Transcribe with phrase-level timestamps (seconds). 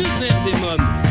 [0.00, 1.09] Que faire des mômes?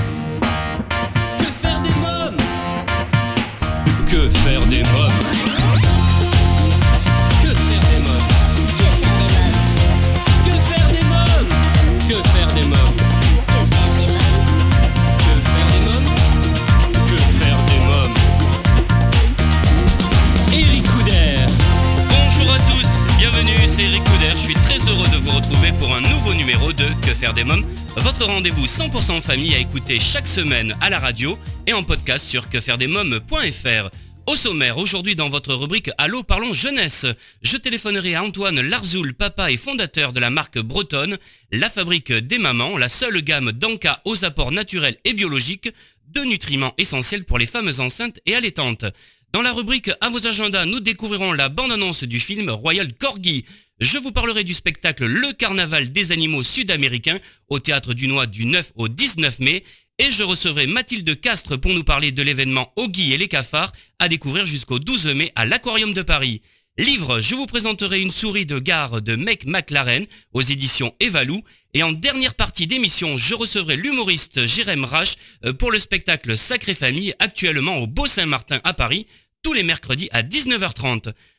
[25.40, 27.66] Retrouver pour un nouveau numéro de Que faire des mômes,
[27.96, 32.50] votre rendez-vous 100% famille à écouter chaque semaine à la radio et en podcast sur
[32.50, 33.90] quefairedesmômes.fr.
[34.26, 37.06] Au sommaire, aujourd'hui dans votre rubrique Allô parlons jeunesse,
[37.42, 41.18] je téléphonerai à Antoine Larzoul, papa et fondateur de la marque bretonne,
[41.54, 45.70] la fabrique des mamans, la seule gamme d'encas aux apports naturels et biologiques,
[46.08, 48.86] de nutriments essentiels pour les femmes enceintes et allaitantes.
[49.32, 53.46] Dans la rubrique À vos agendas, nous découvrirons la bande-annonce du film Royal Corgi.
[53.80, 58.46] Je vous parlerai du spectacle Le Carnaval des animaux sud-américains au Théâtre du Noix du
[58.46, 59.64] 9 au 19 mai.
[60.00, 64.10] Et je recevrai Mathilde Castres pour nous parler de l'événement Oggy et les cafards à
[64.10, 66.42] découvrir jusqu'au 12 mai à l'Aquarium de Paris.
[66.78, 71.42] Livre, je vous présenterai une souris de gare de Mec McLaren aux éditions Evalou.
[71.74, 76.74] Et en dernière partie d'émission, je recevrai l'humoriste Jérém Rache euh, pour le spectacle Sacré
[76.74, 79.08] Famille actuellement au Beau Saint-Martin à Paris,
[79.42, 81.14] tous les mercredis à 19h30.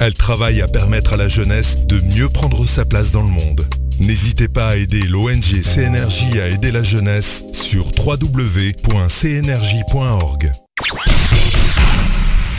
[0.00, 3.66] Elle travaille à permettre à la jeunesse de mieux prendre sa place dans le monde.
[4.00, 8.72] N'hésitez pas à aider l'ONG CNRJ à aider la jeunesse sur www.cnrj.org.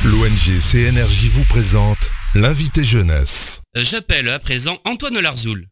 [0.06, 3.62] L'ONG CNRJ vous présente l'invité jeunesse.
[3.78, 5.68] Euh, J'appelle à présent Antoine Larzoul.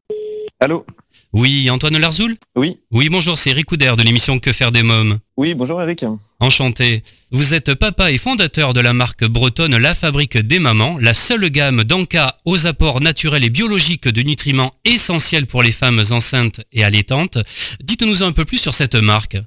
[0.59, 0.85] Allô?
[1.33, 5.19] Oui, Antoine Larzoul Oui, Oui, bonjour, c'est Eric Couder de l'émission Que faire des mômes.
[5.37, 6.05] oui, bonjour Eric.
[6.39, 7.03] Enchanté.
[7.31, 11.49] Vous êtes papa et fondateur de la marque bretonne La Fabrique des Mamans, la seule
[11.49, 16.83] gamme d'encas aux apports naturels et biologiques de nutriments essentiels pour les femmes enceintes et
[16.83, 17.37] allaitantes.
[17.81, 19.37] Dites-nous un peu plus sur cette marque.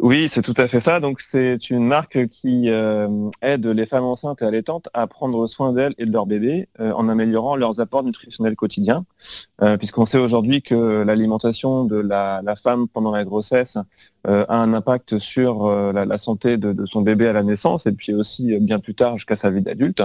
[0.00, 0.98] Oui, c'est tout à fait ça.
[1.00, 3.08] Donc c'est une marque qui euh,
[3.42, 6.92] aide les femmes enceintes et allaitantes à prendre soin d'elles et de leurs bébés euh,
[6.92, 9.04] en améliorant leurs apports nutritionnels quotidiens.
[9.62, 13.78] Euh, Puisqu'on sait aujourd'hui que l'alimentation de la, femme pendant la grossesse
[14.26, 17.92] euh, a un impact sur euh, la, santé de, son bébé à la naissance et
[17.92, 20.02] puis aussi bien plus tard jusqu'à sa vie d'adulte.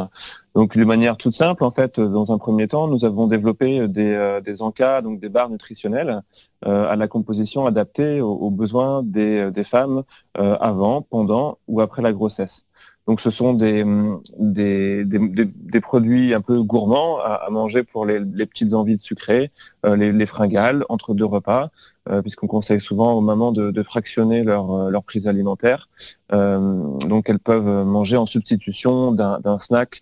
[0.55, 4.39] Donc de manière toute simple, en fait, dans un premier temps, nous avons développé des,
[4.43, 6.21] des encas, donc des barres nutritionnelles
[6.65, 10.03] à la composition adaptée aux, besoins des, femmes
[10.35, 12.65] avant, pendant ou après la grossesse.
[13.09, 18.71] Donc ce sont des, hum, des, produits un peu gourmands à, manger pour les, petites
[18.75, 19.49] envies de sucré,
[19.83, 21.71] euh, les, les fringales entre deux repas,
[22.07, 25.89] euh, puisqu'on conseille souvent aux mamans de, fractionner leur, euh, leur prise alimentaire.
[26.31, 30.01] Donc elles peuvent manger en substitution d'un snack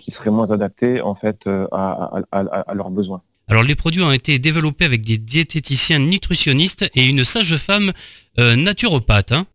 [0.00, 3.22] qui serait moins adapté en fait à, leurs besoins.
[3.46, 7.92] Alors les produits ont été développés avec des diététiciens nutritionnistes et une sage-femme
[8.36, 9.30] naturopathe.
[9.30, 9.46] hein.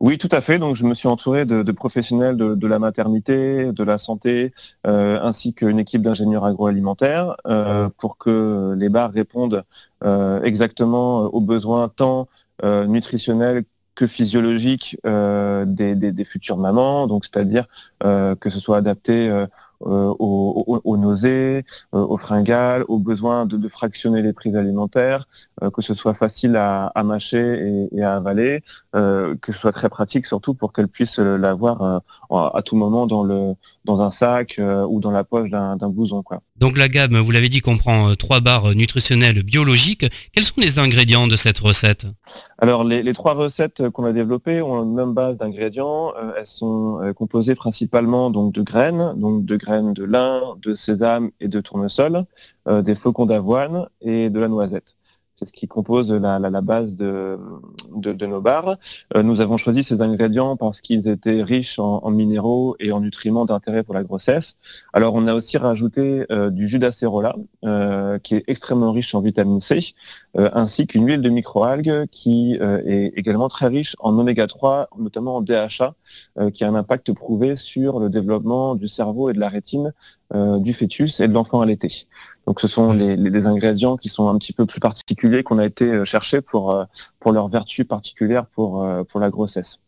[0.00, 0.58] Oui, tout à fait.
[0.58, 4.54] Donc, je me suis entouré de, professionnels de, la maternité, de la santé,
[4.86, 9.62] euh, ainsi qu'une équipe d'ingénieurs agroalimentaires euh, pour que les bars répondent
[10.04, 12.28] euh, exactement aux besoins tant
[12.88, 17.06] nutritionnels que physiologiques des, des- futures mamans.
[17.06, 17.64] Donc, c'est-à-dire
[18.00, 19.30] que ce soit adapté
[19.86, 21.64] euh, aux, aux- nausées,
[21.94, 25.26] euh, aux fringales, aux besoins de, fractionner les prises alimentaires,
[25.62, 28.62] euh, que ce soit facile à, mâcher et, et à avaler
[28.94, 33.24] euh, que ce soit très pratique surtout pour qu'elle puisse l'avoir à tout moment dans
[33.24, 33.54] le
[33.84, 36.42] dans un sac euh, ou dans la poche d'un d'un blouson quoi.
[36.56, 40.04] Donc la gamme, vous l'avez dit, comprend euh, trois barres nutritionnelles biologiques.
[40.32, 42.06] Quels sont les ingrédients de cette recette?
[42.58, 46.12] Alors les, les trois recettes qu'on a développées ont une même base d'ingrédients.
[46.16, 50.74] Euh, elles sont euh, composées principalement donc de graines, donc de graines de lin, de
[50.74, 52.24] sésame et de tournesol,
[52.68, 54.96] euh, des flocons d'avoine et de la noisette.
[55.40, 57.38] C'est ce qui compose la, base de,
[58.26, 58.76] nos barres.
[59.16, 63.46] Euh, nous avons choisi ces ingrédients parce qu'ils étaient riches en, minéraux et en nutriments
[63.46, 64.56] d'intérêt pour la grossesse.
[64.92, 69.22] Alors on a aussi rajouté euh, du jus d'acérola, euh, qui est extrêmement riche en
[69.22, 69.94] vitamine C,
[70.36, 75.40] ainsi qu'une huile de microalgues qui est également très riche en oméga 3, notamment en
[75.40, 75.94] DHA,
[76.52, 79.92] qui a un impact prouvé sur le développement du cerveau et de la rétine
[80.32, 82.06] du fœtus et de l'enfant allaité.
[82.46, 85.66] Donc ce sont les, les, ingrédients qui sont un petit peu plus particuliers qu'on a
[85.66, 86.84] été euh, chercher pour, euh,
[87.18, 89.78] pour leurs vertus particulières pour, euh, pour la grossesse.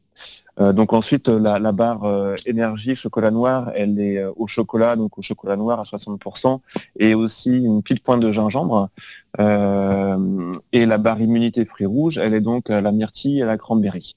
[0.59, 2.05] donc ensuite, la, la barre
[2.45, 6.61] énergie chocolat noir, elle est au chocolat, donc au chocolat noir à 60%,
[6.99, 8.91] et aussi une petite pointe de gingembre.
[9.39, 13.57] et la barre immunité fruits rouges, elle est donc à la myrtille et à la
[13.57, 14.15] cranberry.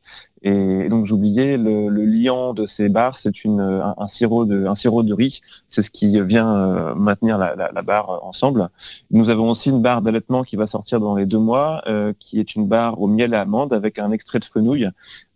[0.48, 5.02] Et donc j'oubliais le, le, liant de ces barres, c'est un, sirop de un sirop
[5.02, 8.70] de riz, c'est ce qui vient euh, maintenir la, la, la, barre ensemble.
[9.10, 12.40] Nous avons aussi une barre d'allaitement qui va sortir dans les deux mois, euh, qui
[12.40, 14.88] est une barre au miel et amande avec un extrait de fenouil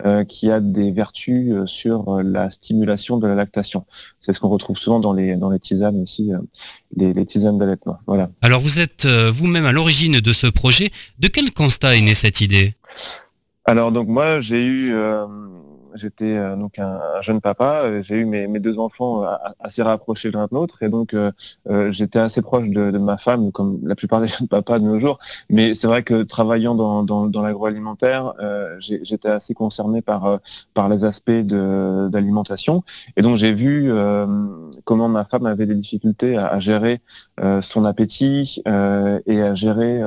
[0.06, 3.86] euh, qui a des vertus euh, sur la stimulation de la lactation.
[4.22, 6.30] C'est ce qu'on retrouve souvent dans les dans les tisanes aussi,
[6.96, 7.98] les, les tisanes d'allaitement.
[8.06, 8.30] Voilà.
[8.44, 10.92] Alors vous êtes vous-même à l'origine de ce projet.
[11.18, 12.76] De quel constat est née cette idée?
[13.70, 15.28] Alors donc moi j'ai eu euh,
[15.96, 19.28] j'étais euh, donc un, jeune papa, euh, j'ai eu mes, deux enfants euh,
[19.60, 21.16] assez rapprochés l'un de l'autre et donc
[21.90, 25.20] j'étais assez proche de, ma femme, comme la plupart des jeunes papas de nos jours.
[25.50, 28.34] Mais c'est vrai que travaillant dans, dans, l'agroalimentaire,
[28.80, 30.40] j'étais assez concerné par,
[30.74, 32.84] par les aspects d'alimentation
[33.16, 33.92] et donc j'ai vu
[34.84, 37.02] comment ma femme avait des difficultés à, gérer
[37.62, 40.02] son appétit et à gérer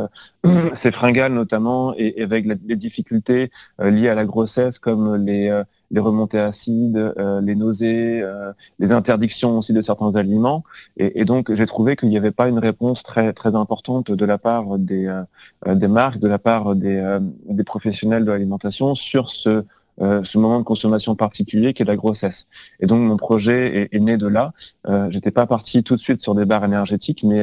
[0.75, 6.40] ses fringales notamment et, avec les difficultés liées à la grossesse comme les les remontées
[6.40, 10.64] acides, euh, les nausées, euh, les interdictions aussi de certains aliments.
[10.96, 14.38] Et, donc j'ai trouvé qu'il n'y avait pas une réponse très très importante de la
[14.38, 17.18] part des, euh, des marques, de la part des,
[17.48, 19.64] des professionnels de l'alimentation sur ce
[19.98, 22.46] ce moment de consommation particulier qui est la grossesse.
[22.80, 24.52] Et donc mon projet est, né de là.
[24.88, 27.42] Euh, J'étais pas parti tout de suite sur des barres énergétiques, mais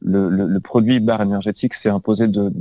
[0.00, 2.52] le, produit barre énergétique s'est imposé de,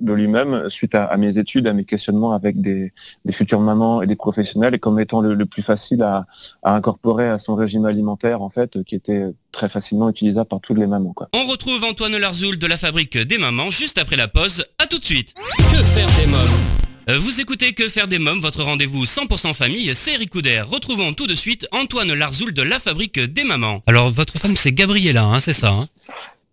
[0.00, 2.92] lui-même suite à, mes études, à mes questionnements avec des,
[3.32, 6.26] futures mamans et des professionnels, et comme étant le, plus facile à,
[6.62, 10.86] incorporer à son régime alimentaire, en fait, qui était très facilement utilisable par toutes les
[10.86, 11.12] mamans.
[11.12, 11.28] Quoi.
[11.34, 14.64] On retrouve Antoine Larzoul de la Fabrique des Mamans juste après la pause.
[14.78, 15.34] À tout de suite.
[15.34, 16.36] Que faire des mômes?
[16.38, 20.62] euh, vous écoutez Que faire des mômes, votre rendez-vous 100% famille, c'est Ricouder.
[20.68, 23.82] Retrouvons tout de suite Antoine Larzoul de la Fabrique des Mamans.
[23.86, 25.88] Alors, votre femme, c'est Gabriella, hein, c'est ça hein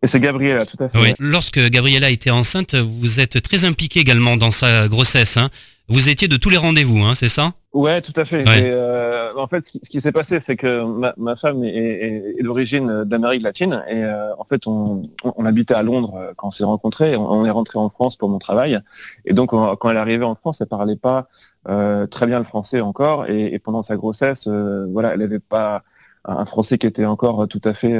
[0.03, 0.97] et c'est Gabriella, tout à fait.
[0.97, 1.13] Oui.
[1.17, 5.37] Lorsque Gabriella était enceinte, vous êtes très impliqué également dans sa grossesse.
[5.37, 5.49] Hein.
[5.89, 7.51] Vous étiez de tous les rendez-vous, hein, c'est ça?
[7.73, 8.43] Ouais, tout à fait.
[8.43, 10.85] Et, euh, en fait, ce qui, s'est passé, c'est que
[11.17, 15.03] ma, femme est, d'origine d'Amérique latine et euh, en fait, on,
[15.43, 17.17] habitait à Londres euh, quand on s'est rencontrés.
[17.17, 18.79] On, est rentré en France pour mon travail
[19.25, 21.27] et donc quand elle est arrivée en France, elle parlait pas
[21.65, 25.83] très bien le français encore et, pendant sa grossesse, voilà, elle n'avait pas
[26.23, 27.99] un français qui était encore tout à fait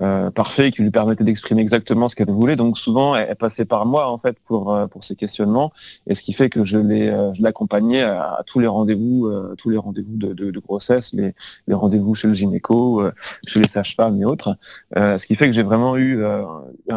[0.00, 2.54] euh, parfait qui lui permettait d'exprimer exactement ce qu'elle voulait.
[2.54, 5.72] Donc souvent, elle, passait par moi en fait pour euh, pour ses questionnements,
[6.06, 9.70] et ce qui fait que je l'ai euh, je l'accompagnais à, tous les rendez-vous, tous
[9.70, 11.34] les rendez-vous de, de, grossesse, les,
[11.66, 13.02] les rendez-vous chez le gynéco,
[13.46, 14.56] chez les sages-femmes et autres.
[14.94, 16.22] ce qui fait que j'ai vraiment eu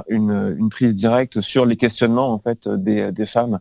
[0.09, 3.59] une, une prise directe sur les questionnements en fait des, des femmes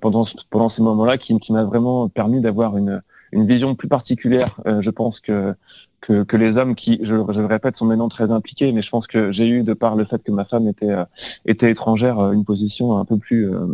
[0.00, 4.60] pendant pendant ces moments-là, qui, qui m'a vraiment permis d'avoir une une vision plus particulière,
[4.80, 5.54] je pense que
[6.00, 8.90] que, que, les hommes qui, je, je, le répète, sont maintenant très impliqués, mais je
[8.90, 11.04] pense que j'ai eu, de par le fait que ma femme était, euh,
[11.46, 13.66] était étrangère, euh, une position un peu plus, euh,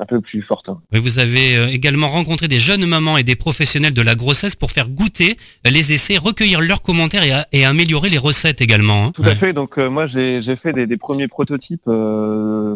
[0.00, 0.70] un peu plus forte.
[0.92, 4.70] Mais vous avez également rencontré des jeunes mamans et des professionnels de la grossesse pour
[4.70, 9.06] faire goûter les essais, recueillir leurs commentaires et, et améliorer les recettes également.
[9.06, 9.12] Hein.
[9.14, 9.52] Tout à fait.
[9.52, 11.90] Donc moi, j'ai fait des, des, premiers prototypes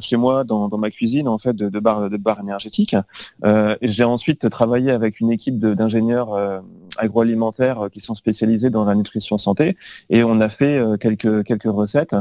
[0.01, 2.97] chez moi dans, dans, ma cuisine en fait de, de barres de bar énergétiques.
[3.45, 6.63] et j'ai ensuite travaillé avec une équipe d'ingénieurs
[6.99, 9.77] agroalimentaires qui sont spécialisés dans la nutrition santé
[10.11, 12.15] et on a fait euh, quelques quelques recettes.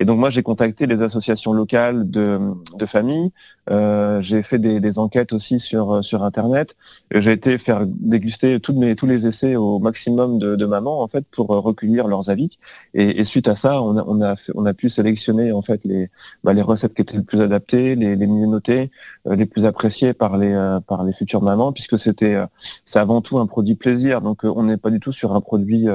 [0.00, 2.40] Et donc moi j'ai contacté les associations locales de,
[2.76, 3.30] de familles,
[3.70, 6.74] euh, j'ai fait des, des, enquêtes aussi sur euh, sur internet.
[7.14, 11.08] J'ai été faire déguster toutes mes tous les essais au maximum de, de mamans en
[11.08, 12.58] fait pour recueillir leurs avis.
[12.94, 15.84] Et, et suite à ça, on a on a, on a pu sélectionner en fait
[15.84, 16.10] les
[16.44, 18.90] bah, les recettes qui étaient les plus adaptées, les, les mieux notées,
[19.26, 22.36] les plus appréciées par les par les futures mamans, puisque c'était
[22.84, 24.20] c'est avant tout un produit plaisir.
[24.22, 25.88] Donc on n'est pas du tout sur un produit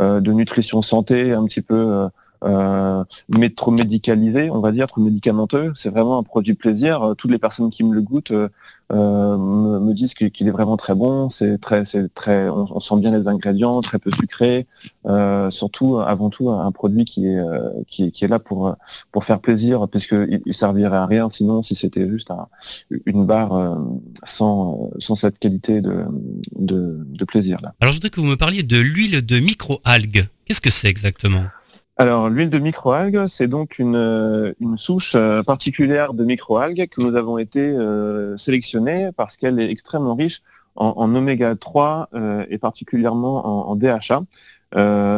[0.00, 2.08] euh, de nutrition santé un petit peu euh, euh,
[2.42, 5.72] mais trop médicalisé, on va dire, trop médicamenteux.
[5.76, 7.14] C'est vraiment un produit plaisir.
[7.18, 8.32] Toutes les personnes qui me le goûtent
[8.92, 11.30] me, disent qu'il est vraiment très bon.
[11.30, 14.66] C'est très, c'est très, on, sent bien les ingrédients, très peu sucré.
[15.50, 17.40] surtout, avant tout, un produit qui est
[17.88, 18.74] qui, est là pour
[19.12, 22.30] pour faire plaisir, puisqu'il il servirait à rien sinon si c'était juste
[23.06, 23.78] une barre
[24.24, 26.04] sans sans cette qualité de
[26.56, 27.74] de, plaisir là.
[27.80, 30.26] Alors je voudrais que vous me parliez de l'huile de micro-algues.
[30.44, 31.44] Qu'est-ce que c'est exactement?
[31.96, 37.14] Alors, l'huile de microalgues, c'est donc une, une, souche euh, particulière de microalgues que nous
[37.14, 38.36] avons été euh,
[39.16, 40.40] parce qu'elle est extrêmement riche
[40.76, 44.22] en, oméga 3 euh, et particulièrement en, DHA.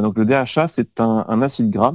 [0.01, 1.95] donc, le DHA, c'est un, acide gras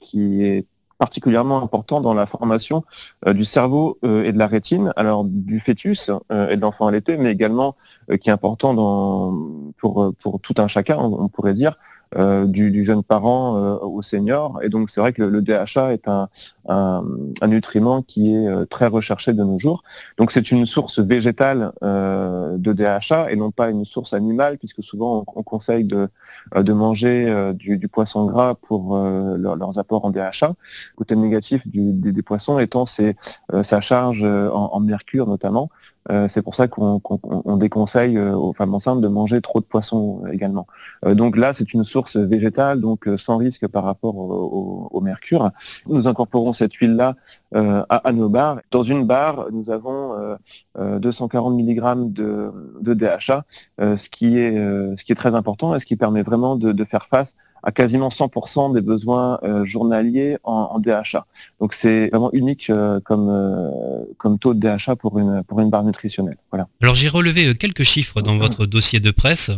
[0.00, 0.66] qui est
[0.98, 2.84] particulièrement important dans la formation
[3.26, 7.74] du cerveau et de la rétine, alors du fœtus et de l'enfant l'été, mais également
[8.20, 11.78] qui est important dans, pour, pour tout un chacun, on pourrait dire,
[12.18, 14.60] euh, du, jeune parent euh, au senior.
[14.64, 16.28] Et donc c'est vrai que le, DHA est un,
[16.68, 17.04] un,
[17.46, 19.84] nutriment qui est euh, très recherché de nos jours.
[20.18, 25.24] Donc c'est une source végétale de DHA et non pas une source animale, puisque souvent
[25.36, 26.08] on, conseille de,
[26.56, 30.48] de manger du, poisson gras pour leurs apports en DHA.
[30.48, 35.70] Le côté négatif des, poissons étant sa charge en, mercure notamment.
[36.28, 40.66] C'est pour ça qu'on déconseille aux femmes enceintes de manger trop de poissons également.
[41.04, 45.50] donc là, c'est une source végétale, donc euh, sans risque par rapport au, mercure.
[45.86, 47.16] Nous incorporons cette huile-là
[47.54, 48.60] euh, à, nos barres.
[48.70, 50.36] Dans une barre, nous avons
[50.78, 52.52] 240 euh, mg de,
[52.82, 53.44] de DHA,
[53.78, 57.06] ce, qui est, ce qui est très important et ce qui permet vraiment de faire
[57.10, 57.34] face
[57.74, 61.26] quasiment 100% des besoins euh, journaliers en, DHA.
[61.60, 65.70] Donc c'est vraiment unique euh, comme, euh, comme taux de DHA pour une, pour une
[65.70, 66.38] barre nutritionnelle.
[66.50, 66.68] Voilà.
[66.82, 69.50] Alors j'ai relevé quelques chiffres dans votre dossier de presse.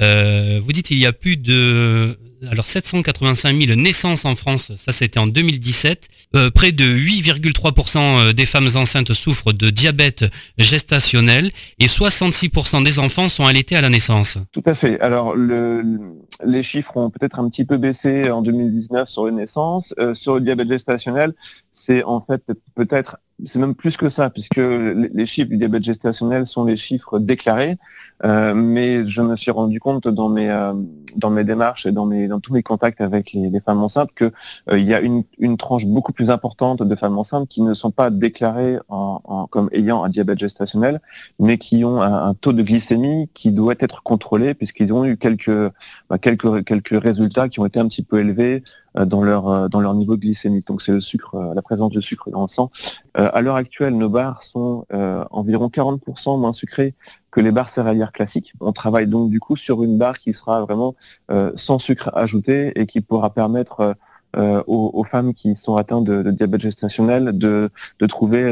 [0.00, 2.18] vous dites qu'il y a plus de
[2.50, 6.08] alors 785 000 naissances en France, ça c'était en 2017.
[6.34, 10.24] Euh, près de 8,3% euh, des femmes enceintes souffrent de diabète
[10.58, 14.38] gestationnel et 66% des enfants sont allaités à la naissance.
[14.52, 15.00] Tout à fait.
[15.00, 19.94] Alors les chiffres ont peut-être un petit peu baissé en 2019 sur les naissances.
[19.98, 21.34] Euh, sur le diabète gestationnel,
[21.72, 22.42] c'est en fait
[22.74, 27.18] peut-être c'est même plus que ça, puisque les chiffres du diabète gestationnel sont les chiffres
[27.18, 27.78] déclarés.
[28.24, 30.74] Euh, mais je me suis rendu compte dans mes euh,
[31.16, 34.32] dans mes démarches et dans mes dans tous mes contacts avec les, femmes enceintes que
[34.70, 37.74] euh, il y a une, une tranche beaucoup plus importante de femmes enceintes qui ne
[37.74, 41.00] sont pas déclarées en, comme ayant un diabète gestationnel,
[41.40, 45.70] mais qui ont un, taux de glycémie qui doit être contrôlé puisqu'ils ont eu quelques
[46.08, 48.62] bah, quelques quelques résultats qui ont été un petit peu élevés
[48.94, 50.66] dans leur dans leur niveau glycémique.
[50.66, 52.70] Donc c'est le sucre, la présence de sucre dans le sang.
[53.14, 54.86] à l'heure actuelle, nos bars sont
[55.30, 56.94] environ 40% moins sucrés
[57.32, 58.52] que les barres céréalières classiques.
[58.60, 60.94] On travaille donc du coup sur une barre qui sera vraiment
[61.32, 63.94] euh, sans sucre ajouté et qui pourra permettre euh,
[64.38, 67.70] euh, aux, femmes qui sont atteintes de, diabète gestationnel de,
[68.08, 68.42] trouver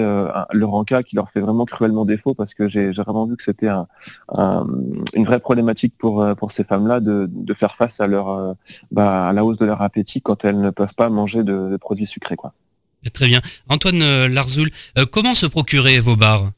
[0.52, 3.70] leur encas qui leur fait vraiment cruellement défaut parce que j'ai vraiment vu que c'était
[3.70, 8.56] une vraie problématique pour, pour ces femmes-là de, faire face à, leur,
[8.90, 12.06] bah, à la hausse de leur appétit quand elles ne peuvent pas manger de, produits
[12.06, 12.36] sucrés.
[13.14, 13.40] Très bien.
[13.70, 14.68] Antoine Larzoul,
[15.10, 16.50] comment se procurer vos bars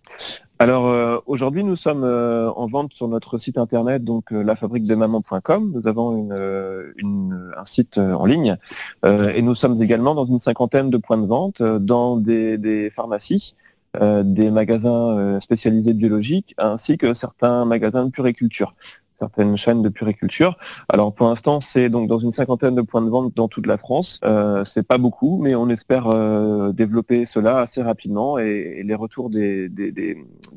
[0.62, 5.72] alors euh, aujourd'hui, nous sommes euh, en vente sur notre site internet, donc euh, lafabriquedesmamans.com.
[5.74, 8.56] Nous avons un site en ligne
[9.04, 13.56] et nous sommes également dans une cinquantaine de points de vente, dans des, pharmacies,
[14.00, 18.74] des magasins spécialisés biologiques, ainsi que certains magasins de puriculture
[19.22, 20.56] certaines chaînes de puriculture.
[20.88, 23.78] Alors pour l'instant, c'est donc dans une cinquantaine de points de vente dans toute la
[23.78, 24.18] France.
[24.24, 29.30] Euh, c'est pas beaucoup, mais on espère euh, développer cela assez rapidement et, les retours
[29.30, 29.70] des,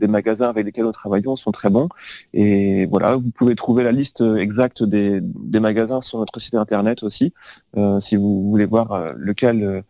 [0.02, 1.90] magasins avec lesquels nous travaillons sont très bons.
[2.34, 5.22] Et voilà, vous pouvez trouver la liste exacte des,
[5.60, 7.34] magasins sur notre site internet aussi,
[7.78, 9.84] euh, si vous voulez voir euh, lequel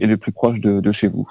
[0.00, 1.26] est le plus proche de, chez vous.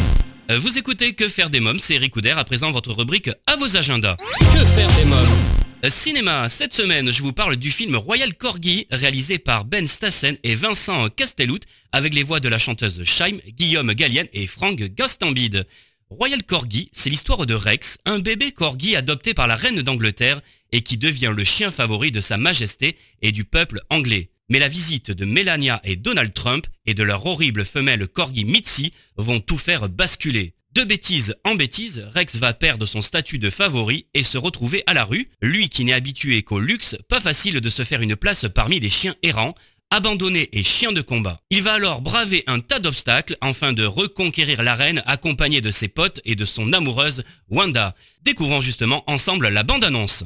[0.52, 3.78] Euh, Vous écoutez Que faire des mômes, c'est Eric à présent votre rubrique à vos
[3.78, 4.18] agendas.
[4.18, 5.38] Que faire des mômes?
[5.86, 10.36] Euh, Cinéma, cette semaine, je vous parle du film Royal Corgi, réalisé par Ben Stassen
[10.44, 11.60] et Vincent Castellout,
[11.94, 15.66] avec les voix de la chanteuse Shaim, Guillaume Gallienne et Franck Gastambide.
[16.10, 20.42] Royal Corgi, c'est l'histoire de Rex, un bébé corgi adopté par la reine d'Angleterre
[20.72, 24.30] et qui devient le chien favori de sa majesté et du peuple anglais.
[24.50, 28.94] Mais la visite de Melania et Donald Trump et de leur horrible femelle corgi Mitzi
[29.18, 30.54] vont tout faire basculer.
[30.74, 34.96] De bêtises en bêtises, Rex va perdre son statut de favori et se retrouver à
[34.96, 38.48] la rue, lui qui n'est habitué qu'au luxe, pas facile de se faire une place
[38.54, 39.54] parmi les chiens errants,
[39.94, 41.40] abandonné et chien de combat.
[41.52, 46.20] Il va alors braver un tas d'obstacles afin de reconquérir l'arène accompagné de ses potes
[46.26, 47.94] et de son amoureuse Wanda.
[48.24, 50.24] Découvrons justement ensemble la bande-annonce.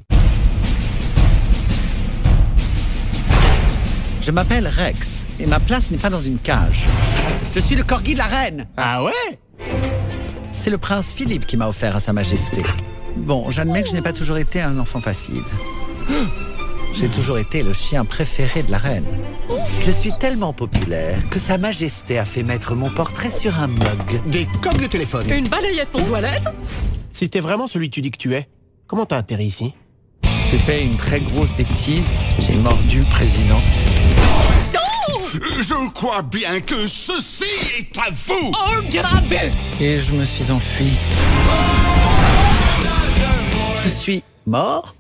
[4.21, 6.86] Je m'appelle Rex et ma place n'est pas dans une cage.
[7.53, 8.67] Je suis le corgi de la reine.
[8.77, 9.39] Ah ouais?
[10.50, 12.63] C'est le prince Philippe qui m'a offert à sa majesté.
[13.17, 15.43] Bon, j'admets que je n'ai pas toujours été un enfant facile.
[17.00, 19.06] J'ai toujours été le chien préféré de la reine.
[19.86, 24.22] Je suis tellement populaire que sa majesté a fait mettre mon portrait sur un mug.
[24.25, 25.32] Des coques de téléphone.
[25.32, 26.48] Une balayette pour toilette?
[27.12, 28.48] Si t'es vraiment celui que tu dis que tu es,
[28.88, 29.75] comment t'as atterri ici?
[30.50, 32.13] J'ai fait une très grosse bêtise.
[32.39, 33.62] J'ai mordu le président.
[35.34, 37.46] Je crois bien que ceci
[37.77, 38.82] est à vous Oh,
[39.80, 40.94] Et je me suis enfui.
[43.84, 44.96] Je suis mort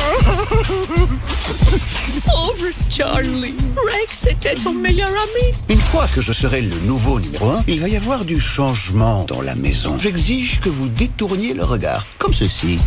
[2.26, 7.50] Pauvre Charlie Rex était ton meilleur ami Une fois que je serai le nouveau numéro
[7.50, 9.98] 1, il va y avoir du changement dans la maison.
[9.98, 12.78] J'exige que vous détourniez le regard, comme ceci.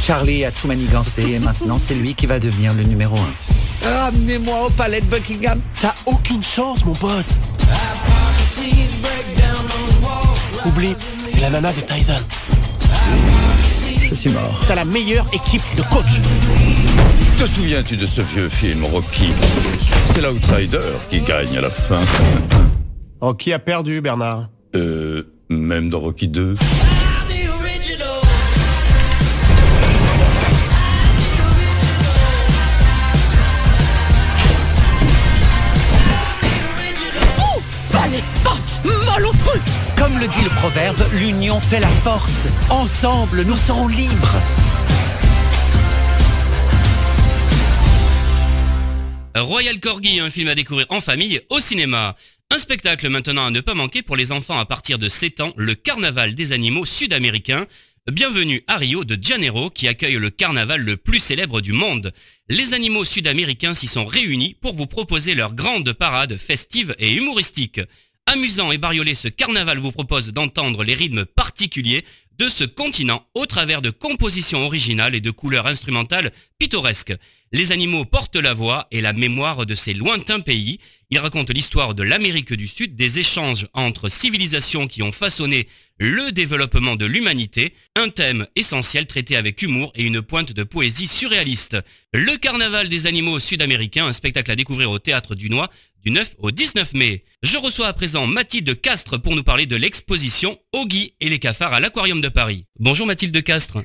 [0.00, 3.88] Charlie a tout manigancé et maintenant c'est lui qui va devenir le numéro 1.
[3.88, 5.60] Ramenez-moi au palais de Buckingham.
[5.80, 7.26] T'as aucune chance, mon pote.
[10.64, 10.94] Oublie,
[11.26, 12.20] c'est la nana de Tyson.
[14.08, 14.64] Je suis mort.
[14.66, 16.20] T'as la meilleure équipe de coach.
[17.38, 19.32] Te souviens-tu de ce vieux film Rocky?
[20.14, 20.78] C'est l'outsider
[21.10, 22.00] qui gagne à la fin.
[23.20, 24.48] Oh, qui a perdu, Bernard?
[24.76, 26.56] Euh, même dans Rocky 2.
[40.08, 42.46] Comme le dit le proverbe, l'union fait la force.
[42.70, 44.36] Ensemble, nous serons libres.
[49.36, 52.16] Royal Corgi, un film à découvrir en famille au cinéma.
[52.50, 55.52] Un spectacle maintenant à ne pas manquer pour les enfants à partir de 7 ans,
[55.58, 57.66] le Carnaval des animaux sud-américains.
[58.10, 62.14] Bienvenue à Rio de Janeiro qui accueille le carnaval le plus célèbre du monde.
[62.48, 67.82] Les animaux sud-américains s'y sont réunis pour vous proposer leur grande parade festive et humoristique.
[68.30, 72.04] Amusant et bariolé, ce carnaval vous propose d'entendre les rythmes particuliers
[72.38, 77.14] de ce continent au travers de compositions originales et de couleurs instrumentales pittoresques.
[77.52, 80.78] Les animaux portent la voix et la mémoire de ces lointains pays.
[81.08, 85.66] Ils racontent l'histoire de l'Amérique du Sud, des échanges entre civilisations qui ont façonné
[85.98, 91.08] le développement de l'humanité, un thème essentiel traité avec humour et une pointe de poésie
[91.08, 91.78] surréaliste.
[92.12, 95.70] Le carnaval des animaux sud-américains, un spectacle à découvrir au théâtre du Noix
[96.08, 97.22] du 9 au 19 mai.
[97.42, 101.74] Je reçois à présent Mathilde Castres pour nous parler de l'exposition Oggy et les cafards
[101.74, 102.64] à l'Aquarium de Paris.
[102.78, 103.82] Bonjour Mathilde Castres.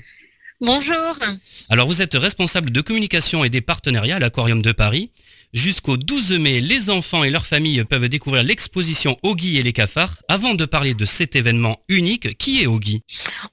[0.61, 1.19] Bonjour.
[1.67, 5.11] Alors vous êtes responsable de communication et des partenariats à l'Aquarium de Paris.
[5.51, 10.15] Jusqu'au 12 mai, les enfants et leurs familles peuvent découvrir l'exposition Oggy et les cafards.
[10.29, 13.01] Avant de parler de cet événement unique, qui est Oggy?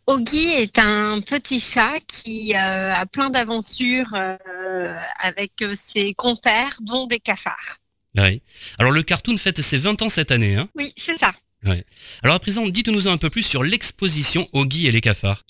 [0.07, 6.79] Oggy est un petit chat qui euh, a plein d'aventures euh, avec euh, ses compères,
[6.83, 7.81] dont des cafards.
[8.17, 8.43] Oui.
[8.79, 10.57] Alors le cartoon fête ses 20 ans cette année.
[10.57, 11.33] Hein Oui, c'est ça.
[11.67, 11.85] Ouais.
[12.23, 15.43] Alors à présent, dites-nous un peu plus sur l'exposition Oggy et les cafards.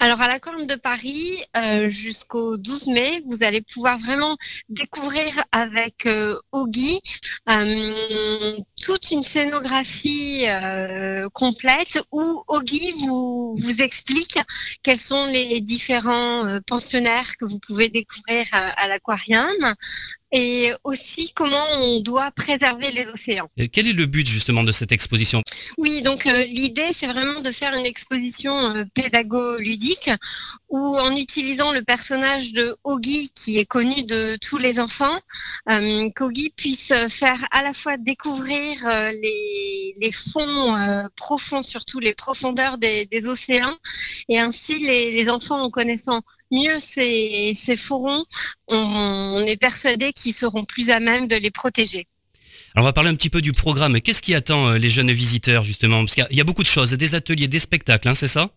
[0.00, 4.36] Alors à l'Aquarium de Paris, euh, jusqu'au 12 mai, vous allez pouvoir vraiment
[4.68, 7.00] découvrir avec euh, Oggy
[7.48, 14.40] euh, toute une scénographie euh, complète où Oggy vous, vous explique
[14.82, 19.74] quels sont les différents pensionnaires que vous pouvez découvrir à, à l'aquarium
[20.34, 23.48] et aussi comment on doit préserver les océans.
[23.56, 25.42] Et quel est le but justement de cette exposition?
[25.78, 30.10] Oui, donc euh, l'idée c'est vraiment de faire une exposition euh, pédago-ludique
[30.68, 35.18] où en utilisant le personnage de Oggy qui est connu de tous les enfants,
[35.70, 36.08] euh,
[36.56, 42.76] puisse faire à la fois découvrir euh, les, les fonds euh, profonds, surtout les profondeurs
[42.78, 43.76] des, des océans,
[44.28, 46.22] et ainsi les, les enfants en connaissant
[46.62, 48.24] mieux ces, ces forons,
[48.68, 52.06] on, on est persuadé qu'ils seront plus à même de les protéger.
[52.74, 54.00] Alors on va parler un petit peu du programme.
[54.00, 56.00] Qu'est-ce qui attend euh, les jeunes visiteurs justement?
[56.02, 58.14] Parce qu'il y a- il y a beaucoup de choses, des ateliers, des spectacles, hein,
[58.14, 58.50] c'est ça?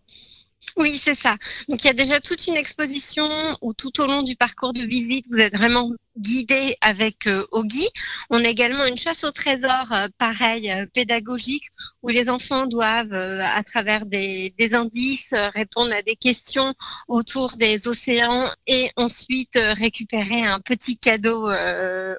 [0.76, 1.36] Oui, c'est ça.
[1.68, 3.28] Donc il y a déjà toute une exposition
[3.62, 7.88] où tout au long du parcours de visite, vous êtes vraiment guidé avec euh, Oggy.
[8.30, 11.64] On a également une chasse au trésor, euh, pareil, euh, pédagogique,
[12.02, 16.74] où les enfants doivent, à travers des, indices, répondre à des questions
[17.08, 22.14] autour des océans et ensuite récupérer un petit cadeau euh.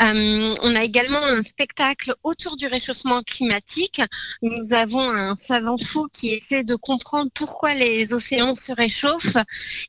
[0.00, 4.00] Euh, on a également un spectacle autour du réchauffement climatique.
[4.42, 9.36] Nous avons un savant fou qui essaie de comprendre pourquoi les océans se réchauffent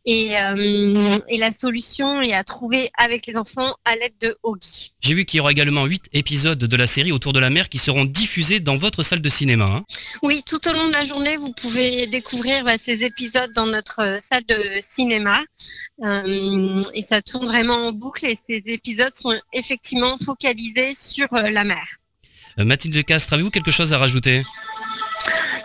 [0.05, 4.93] et la solution est à trouver avec les enfants à l'aide de Ogi.
[5.01, 7.69] J'ai vu qu'il y aura également 8 épisodes de la série Autour de la mer
[7.69, 9.65] qui seront diffusés dans votre salle de cinéma.
[9.65, 9.85] hein.
[10.23, 14.01] Oui, tout au long de la journée, vous pouvez découvrir bah, ces épisodes dans notre
[14.01, 15.41] euh, salle de cinéma.
[16.03, 21.49] Euh, et ça tourne vraiment en boucle et ces épisodes sont effectivement focalisés sur euh,
[21.49, 21.85] la mer.
[22.57, 24.43] Mathilde Castre, avez-vous quelque chose à rajouter?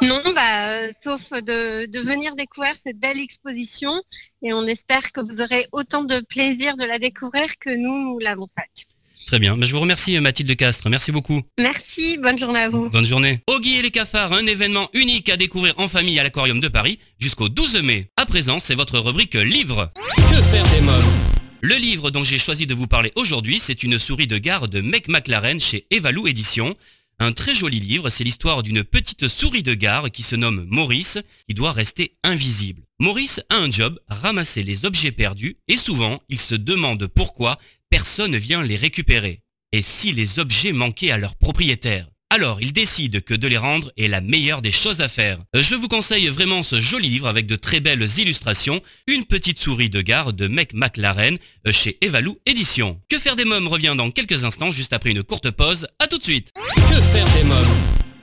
[0.03, 4.03] Non, bah, euh, sauf de, de venir découvrir cette belle exposition
[4.43, 8.19] et on espère que vous aurez autant de plaisir de la découvrir que nous, nous
[8.19, 8.88] l'avons faite.
[9.27, 9.57] Très bien.
[9.57, 10.91] Ben, je vous remercie Mathilde Castre.
[10.91, 11.41] Merci beaucoup.
[11.57, 12.91] Merci, bonne journée à vous.
[12.91, 13.41] Bonne journée.
[13.47, 16.99] Oggy et les cafards, un événement unique à découvrir en famille à l'Aquarium de Paris
[17.21, 18.09] jusqu'au 12 mai.
[18.17, 19.93] À présent, c'est votre rubrique livre.
[20.17, 21.33] Que faire des mômes?
[21.61, 24.81] Le livre dont j'ai choisi de vous parler aujourd'hui, c'est une souris de gare de
[24.81, 26.75] Mec McLaren chez Evalou Éditions.
[27.18, 31.18] Un très joli livre, c'est l'histoire d'une petite souris de gare qui se nomme Maurice,
[31.48, 32.83] qui doit rester invisible.
[32.98, 37.59] Maurice a un job, ramasser les objets perdus, et souvent, il se demande pourquoi
[37.90, 39.40] personne vient les récupérer.
[39.72, 42.12] Et si les objets manquaient à leur propriétaire?
[42.33, 45.38] Alors, il décide que de les rendre est la meilleure des choses à faire.
[45.55, 49.90] Je vous conseille vraiment ce joli livre avec de très belles illustrations, Une petite souris
[49.90, 52.99] de gare de Mec McLaren euh, chez Evalou Éditions.
[53.11, 55.87] Que faire des mômes revient dans quelques instants juste après une courte pause.
[55.99, 56.53] À tout de suite.
[56.55, 57.77] Que faire des mômes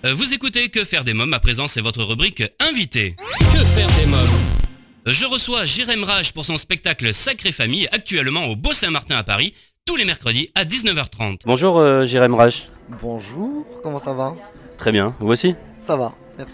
[0.07, 3.15] Euh, Vous écoutez Que faire des mômes, à présent c'est votre rubrique Invité.
[3.53, 4.39] Que faire des mômes
[5.05, 9.53] Je reçois Jérém Rage pour son spectacle Sacrée Famille, actuellement au Beau Saint-Martin à Paris,
[9.89, 11.39] tous les mercredis à 19h30.
[11.47, 12.69] Bonjour euh, Jérém Rach.
[13.01, 14.35] Bonjour, comment ça va?
[14.77, 15.55] Très bien, vous aussi?
[15.81, 16.53] Ça va, merci.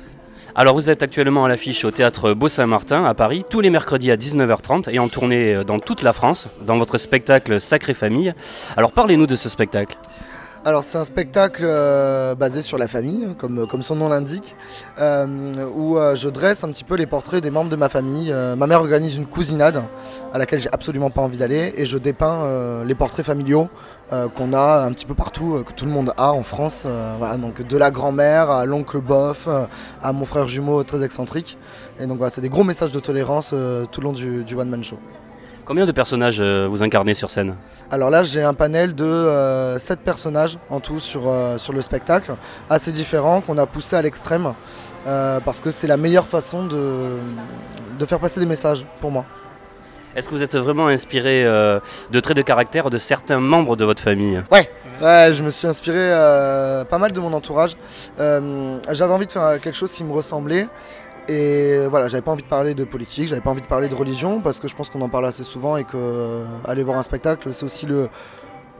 [0.55, 4.09] Alors vous êtes actuellement à l'affiche au théâtre Beau Saint-Martin à Paris tous les mercredis
[4.09, 8.33] à 19h30 et en tournée euh, dans toute la France dans votre spectacle Sacrée Famille.
[8.77, 9.97] Alors parlez-nous de ce spectacle.
[10.67, 14.55] Alors c'est un spectacle euh, basé sur la famille, comme, comme son nom l'indique,
[14.97, 18.33] euh, où euh, je dresse un petit peu les portraits des membres de ma famille.
[18.33, 19.83] Ma mère organise une cousinade
[20.33, 23.69] à laquelle j'ai absolument pas envie d'aller et je dépeins les portraits familiaux
[24.09, 26.87] qu'on a un petit peu partout, que tout le monde a en France.
[27.19, 29.65] Voilà, donc de la grand-mère à l'oncle bof, euh,
[30.01, 31.59] à mon frère jumeau très excentrique.
[31.99, 33.53] Et donc voilà, c'est des gros messages de tolérance
[33.91, 34.97] tout le long du, du one-man show.
[35.65, 37.55] Combien de personnages euh, vous incarnez sur scène?
[37.89, 42.35] Alors là, j'ai un panel de 7 personnages en tout sur, euh, sur le spectacle,
[42.69, 44.53] assez différents, qu'on a poussé à l'extrême,
[45.07, 47.17] euh, parce que c'est la meilleure façon de,
[47.97, 49.25] de faire passer des messages pour moi.
[50.15, 53.83] Est-ce que vous êtes vraiment inspiré euh, de traits de caractère de certains membres de
[53.83, 54.41] votre famille?
[54.49, 54.69] Ouais,
[55.01, 57.75] ouais je me suis inspiré euh, pas mal de mon entourage.
[58.17, 60.69] Euh, j'avais envie de faire quelque chose qui me ressemblait.
[61.27, 63.95] Et voilà, j'avais pas envie de parler de politique, j'avais pas envie de parler de
[63.95, 66.99] religion, parce que je pense qu'on en parle assez souvent et que euh, aller voir
[66.99, 68.09] un spectacle, c'est aussi le,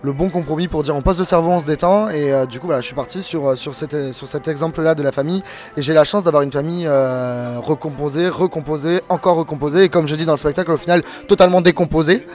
[0.06, 2.10] le bon compromis pour dire on passe le cerveau, on se détend.
[2.10, 4.94] Et euh, du coup, voilà, je suis parti sur, euh, sur, cet, sur cet exemple-là
[4.96, 5.44] de la famille.
[5.76, 9.84] Et j'ai la chance d'avoir une famille euh, recomposée, recomposée, encore recomposée.
[9.86, 12.26] Et comme je dis dans le spectacle, au final, totalement décomposée.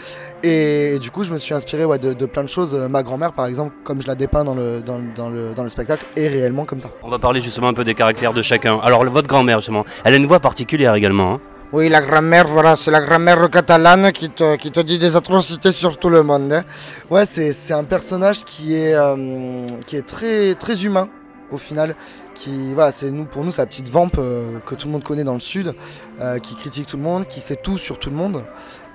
[0.42, 2.74] Et, du coup, je me suis inspiré ouais, de, plein de choses.
[2.74, 5.52] Euh, Ma grand-mère, par exemple, comme je la dépeins dans le, dans, le- dans le,
[5.54, 6.88] dans le spectacle, est réellement comme ça.
[7.02, 8.78] On va parler justement un peu des caractères de chacun.
[8.82, 11.34] Alors votre grand-mère justement, elle a une voix particulière également.
[11.34, 11.40] hein.
[11.72, 15.70] Oui, la grand-mère, voilà, c'est la grand-mère catalane qui te, qui te dit des atrocités
[15.70, 16.52] sur tout le monde.
[16.52, 16.64] hein.
[17.10, 21.08] Ouais, c'est un personnage qui est, euh, qui est très, très humain,
[21.52, 21.94] au final.
[22.34, 25.04] Qui, voilà, c'est nous, pour nous, c'est la petite vampe euh, que tout le monde
[25.04, 25.74] connaît dans le sud,
[26.20, 28.42] euh, qui critique tout le monde, qui sait tout sur tout le monde,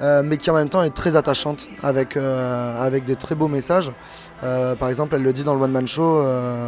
[0.01, 3.89] mais qui en même temps est très attachante, avec, avec des très beaux messages.
[4.41, 6.21] Par exemple, elle le dit dans le One Man Show,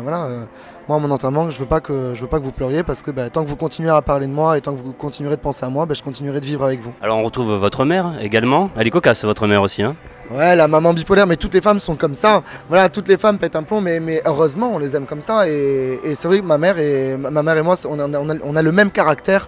[0.03, 0.47] voilà,
[0.87, 3.11] moi, mon enterrement, je veux pas que je veux pas que vous pleuriez parce que
[3.11, 5.41] bah, tant que vous continuerez à parler de moi et tant que vous continuerez de
[5.41, 6.93] penser à moi, bah, je continuerai de vivre avec vous.
[7.01, 8.69] Alors on retrouve votre mère également.
[8.77, 9.83] Elle est cocasse votre mère aussi.
[9.83, 9.95] Hein.
[10.31, 12.43] Ouais, la maman bipolaire, mais toutes les femmes sont comme ça.
[12.67, 15.47] Voilà, toutes les femmes pètent un plomb, mais, mais heureusement, on les aime comme ça.
[15.49, 18.29] Et, et c'est vrai que ma mère et ma mère et moi, on a, on
[18.29, 19.47] a- on a le même caractère.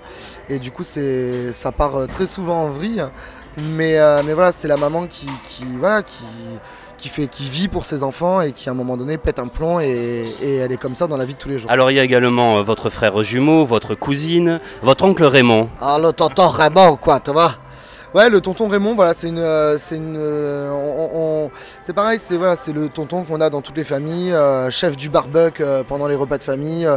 [0.50, 3.04] Et du coup, c'est, ça part euh, très souvent en vrille.
[3.58, 6.24] Mais, euh, mais voilà, c'est la maman qui, qui, voilà, qui,
[7.00, 9.48] qui, fait, qui vit pour ses enfants et qui, à un moment donné, pète un
[9.48, 9.80] plomb.
[9.80, 11.72] Et, et elle est comme ça dans la vie de tous les jours.
[11.72, 15.70] Alors il y a également euh, votre frère jumeau, votre cousine, votre oncle Raymond.
[15.82, 17.54] Ah, le tonton Raymond, quoi, tu vois
[18.16, 21.52] Ouais, le tonton Raymond, voilà, c'est une, euh, c'est une, euh, on- on-
[21.84, 24.98] c'est pareil, c'est voilà, c'est le tonton qu'on a dans toutes les familles, euh, chef
[24.98, 26.88] du barbecue pendant les repas de famille,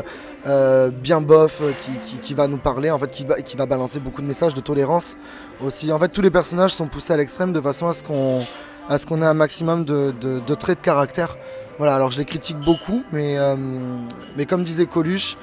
[1.03, 4.01] bien bof, qui, qui- qui va nous parler, en fait, qui va, qui va balancer
[4.01, 5.17] beaucoup de messages de tolérance
[5.65, 5.93] aussi.
[5.93, 8.41] En fait, tous les personnages sont poussés à l'extrême de façon à ce qu'on,
[8.89, 11.37] à ce qu'on ait un maximum de, traits de caractère.
[11.79, 13.57] Voilà, alors je les critique beaucoup, mais, euh,
[14.37, 15.37] mais comme disait Coluche,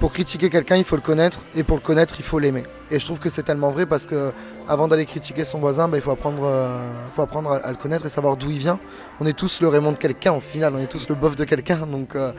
[0.00, 2.64] pour critiquer quelqu'un, il faut le connaître, et pour le connaître, il faut l'aimer.
[2.90, 4.32] Et je trouve que c'est tellement vrai parce que
[4.66, 8.06] avant d'aller critiquer son voisin, bah, il faut apprendre, euh, faut apprendre à, le connaître
[8.06, 8.78] et savoir d'où il vient.
[9.20, 11.44] On est tous le Raymond de quelqu'un, au final, on est tous le bof de
[11.44, 11.86] quelqu'un.
[11.86, 12.32] Donc, euh,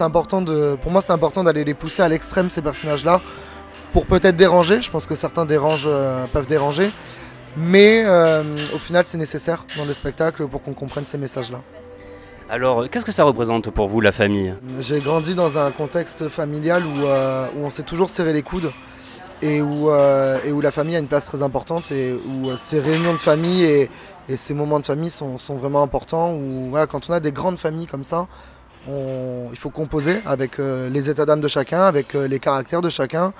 [0.00, 3.20] important de, pour moi, c'est important d'aller les pousser à l'extrême ces personnages-là,
[3.92, 4.80] pour peut-être déranger.
[4.80, 5.90] Je pense que certains dérangent,
[6.32, 6.90] peuvent déranger,
[7.56, 8.42] Mais euh,
[8.74, 11.60] au final, c'est nécessaire dans le spectacle pour qu'on comprenne ces messages-là.
[12.48, 14.54] Alors, qu'est-ce que ça représente pour vous, la famille?
[14.80, 18.70] J'ai grandi dans un contexte familial où, euh, où on s'est toujours serré les coudes
[19.40, 22.56] et où, euh, et où la famille a une place très importante et où euh,
[22.56, 23.90] ces réunions de famille et,
[24.28, 26.32] et ces moments de famille sont, sont vraiment importants.
[26.34, 28.26] Où, voilà, quand on a des grandes familles comme ça,
[28.88, 32.82] on- il faut composer avec euh, les états d'âme de chacun, avec euh, les caractères
[32.82, 33.32] de chacun.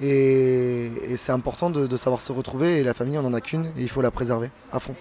[0.00, 3.40] Et, et c'est important de, de savoir se retrouver et la famille on n'en a
[3.40, 4.94] qu'une et il faut la préserver à fond.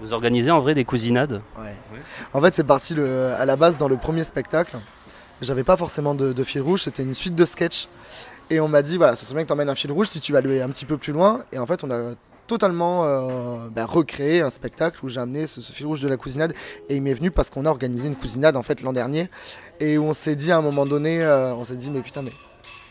[0.00, 1.40] Vous organisez en vrai des cousinades?
[1.56, 1.76] Ouais.
[2.32, 4.76] En fait, c'est parti le- à la base dans le premier spectacle.
[5.40, 7.88] J'avais pas forcément de, de fil rouge, c'était une suite de sketchs.
[8.50, 10.20] Et on m'a dit, voilà, ce serait bien que tu emmènes un fil rouge si
[10.20, 11.44] tu vas aller un petit peu plus loin.
[11.52, 12.14] Et en fait, on a
[12.48, 16.16] totalement euh, bah, recréé un spectacle où j'ai amené ce, ce fil rouge de la
[16.16, 16.52] cousinade.
[16.88, 19.30] Et il m'est venu parce qu'on a organisé une cousinade en fait l'an dernier.
[19.78, 22.22] Et où on s'est dit à un moment donné, euh, on s'est dit, mais putain,
[22.22, 22.32] mais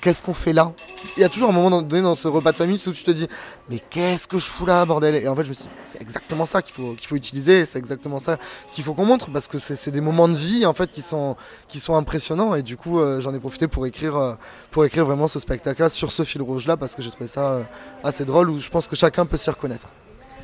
[0.02, 0.74] qu'est-ce qu'on fait là
[1.16, 3.12] Il y a toujours un moment donné dans ce repas de famille où tu te
[3.12, 3.28] dis,
[3.70, 5.16] mais qu'est-ce que je fous là, bordel?
[5.16, 7.66] Et en fait, je me suis dit, c'est exactement ça qu'il faut, qu'il faut utiliser,
[7.66, 8.38] c'est exactement ça
[8.74, 11.38] qu'il faut qu'on montre, parce que c'est des moments de vie en fait qui sont,
[11.68, 12.56] qui sont impressionnants.
[12.56, 14.34] Et du coup, euh, j'en ai profité pour écrire, euh,
[14.72, 17.64] pour écrire vraiment ce spectacle-là sur ce fil rouge-là, parce que j'ai trouvé ça euh,
[18.04, 19.88] assez drôle, où je pense que chacun peut s'y reconnaître.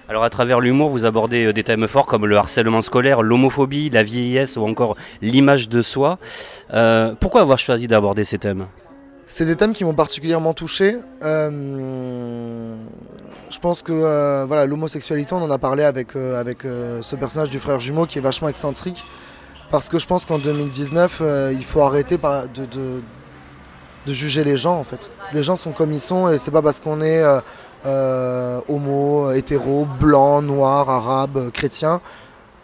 [0.10, 4.04] Alors à travers l'humour, vous abordez des thèmes forts comme le harcèlement scolaire, l'homophobie, la
[4.04, 6.18] vieillesse ou encore l'image de soi.
[7.20, 8.68] Pourquoi avoir choisi d'aborder ces thèmes?
[9.28, 10.98] C'est des thèmes qui m'ont particulièrement touché.
[11.22, 12.76] Euh,
[13.50, 17.50] je pense que euh, voilà, l'homosexualité, on en a parlé avec, euh, avec ce personnage
[17.50, 19.04] du frère jumeau qui est vachement excentrique.
[19.70, 23.02] Parce que je pense qu'en 2019, euh, il faut arrêter de, de-
[24.06, 25.12] de juger les gens en fait.
[25.34, 27.22] Les gens sont comme ils sont et c'est pas parce qu'on est
[28.70, 32.00] homo, hétéro, blanc, noir, arabe, chrétien.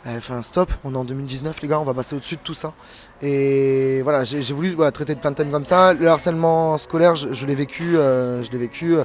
[0.06, 2.74] Enfin stop, on est en 2019 les gars, on va passer au-dessus de tout ça.
[3.22, 5.94] Et voilà, j'ai voulu voilà, traiter de plein de thèmes comme ça.
[5.94, 8.98] Le harcèlement scolaire, je, je l'ai vécu, euh, je l'ai vécu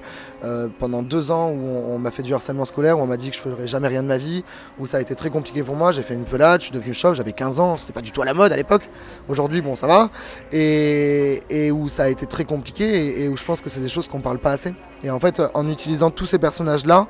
[0.42, 3.16] euh, pendant deux ans où on, on m'a fait du harcèlement scolaire, où on m'a
[3.16, 4.42] dit que je ferais jamais rien de ma vie,
[4.80, 5.92] où ça a été très compliqué pour moi.
[5.92, 8.22] J'ai fait une pelade, je suis devenu chauve, j'avais 15 ans, c'était pas du tout
[8.22, 8.88] à la mode à l'époque.
[9.28, 10.10] Aujourd'hui, bon, ça va.
[10.50, 13.80] Et, et où ça a été très compliqué et, et où je pense que c'est
[13.80, 14.74] des choses qu'on parle pas assez.
[15.02, 17.06] Et en fait, en utilisant tous ces personnages-là,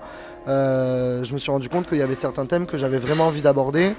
[0.46, 3.42] euh, je me suis rendu compte qu'il y avait certains thèmes que j'avais vraiment envie
[3.42, 3.94] d'aborder.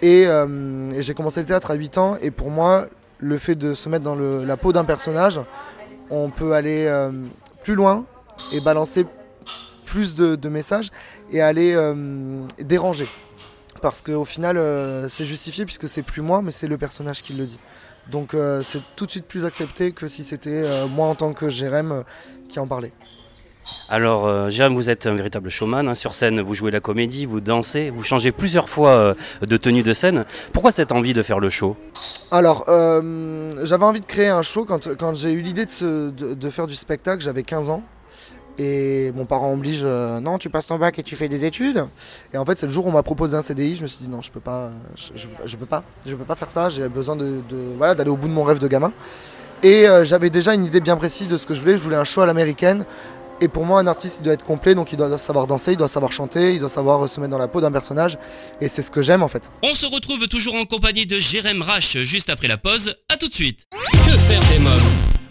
[0.00, 2.16] Et, euh, j'ai commencé le théâtre à 8 ans.
[2.20, 2.86] Et pour moi,
[3.18, 5.40] le fait de se mettre dans la peau d'un personnage,
[6.10, 7.10] on peut aller euh,
[7.62, 8.04] plus loin
[8.52, 9.06] et balancer
[9.86, 10.90] plus de, messages
[11.30, 11.78] et aller
[12.58, 13.06] déranger.
[13.82, 14.58] Parce qu'au final,
[15.10, 17.60] c'est justifié puisque c'est plus moi, mais c'est le personnage qui le dit.
[18.10, 22.04] Donc c'est tout de suite plus accepté que si c'était moi en tant que Jérém
[22.48, 22.92] qui en parlait.
[23.88, 25.88] Alors, euh, vous êtes un véritable showman.
[25.88, 25.94] hein.
[25.94, 29.82] Sur scène, vous jouez la comédie, vous dansez, vous changez plusieurs fois euh, de tenue
[29.82, 30.24] de scène.
[30.52, 31.76] Pourquoi cette envie de faire le show?
[32.30, 36.74] Alors, euh, j'avais envie de créer un show quand, j'ai eu l'idée de, faire du
[36.74, 37.82] spectacle, j'avais 15 ans.
[38.58, 41.86] Et mon parent oblige, euh, non, tu passes ton bac et tu fais des études.
[42.34, 44.04] Et en fait, c'est le jour où on m'a proposé un CDI, je me suis
[44.04, 46.68] dit, non, je peux pas, je, peux pas, faire ça.
[46.68, 47.40] J'ai besoin de,
[47.94, 48.92] d'aller au bout de mon rêve de gamin.
[49.62, 51.76] Et j'avais déjà une idée bien précise de ce que je voulais.
[51.76, 52.84] Je voulais un show à l'américaine.
[53.42, 55.76] Et pour moi, un artiste, il doit être complet, donc il doit savoir danser, il
[55.76, 58.16] doit savoir chanter, il doit savoir se mettre dans la peau d'un personnage.
[58.60, 59.50] Et c'est ce que j'aime en fait.
[59.64, 62.94] On se retrouve toujours en compagnie de Jérém Rache juste après la pause.
[63.08, 63.66] À tout de suite.
[63.72, 64.70] Que faire des mômes?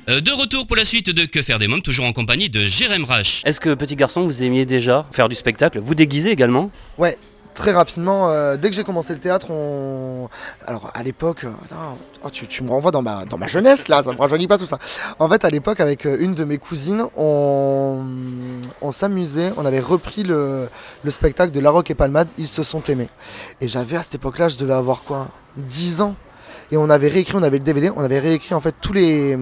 [0.10, 2.60] Euh, De retour pour la suite de Que faire des mômes, toujours en compagnie de
[2.66, 3.44] Jérém Rache.
[3.46, 5.80] Est-ce que, petit garçon, vous aimiez déjà faire du spectacle?
[5.80, 6.70] Vous déguisez également?
[6.98, 7.18] Ouais,
[7.54, 10.30] très rapidement, euh, dès que j'ai commencé le théâtre, on...
[10.66, 11.44] Alors, à l'époque...
[11.44, 11.52] euh,
[12.24, 14.66] oh, tu, me renvoies dans ma, dans ma jeunesse, là, ça me rajeunit pas tout
[14.66, 14.80] ça.
[15.20, 18.04] En fait, à l'époque, avec euh, une de mes cousines, on,
[18.92, 20.68] s'amusait, on avait repris le,
[21.04, 23.10] le spectacle de La Roque et Palmade, Ils se sont aimés.
[23.60, 26.16] Et j'avais, à cette époque-là, je devais avoir quoi 10 ans
[26.72, 29.38] et on avait réécrit, on avait le DVD, on avait réécrit en fait tous les,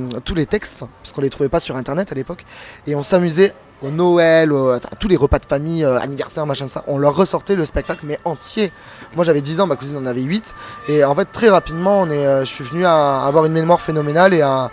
[0.49, 2.43] textes, parce qu'on les trouvait pas sur internet à l'époque,
[2.87, 6.83] et on s'amusait au Noël, à tous les repas de famille, euh, anniversaire, machin ça,
[6.87, 8.73] on leur ressortait le spectacle mais entier.
[9.15, 10.53] Moi j'avais 10 ans, ma cousine en avait 8,
[10.89, 13.79] et en fait très rapidement on est, euh, je suis venu à avoir une mémoire
[13.79, 14.69] phénoménale et à,